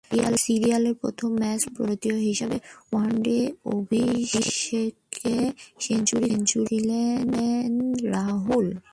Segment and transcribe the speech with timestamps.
[0.37, 2.57] সিরিজের প্রথম ম্যাচে প্রথম ভারতীয় হিসেবে
[2.91, 3.39] ওয়ানডে
[3.75, 5.35] অভিষেকে
[5.79, 7.73] সেঞ্চুরি করেছিলেন
[8.13, 8.67] রাহুল।